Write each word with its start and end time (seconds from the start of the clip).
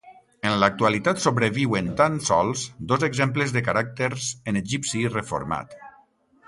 En 0.51 0.53
l'actualitat 0.61 1.19
sobreviuen 1.25 1.91
tan 1.99 2.17
sols 2.31 2.65
dos 2.93 3.07
exemples 3.09 3.55
de 3.59 3.65
caràcters 3.69 4.31
en 4.53 4.61
egipci 4.65 5.07
reformat. 5.21 5.81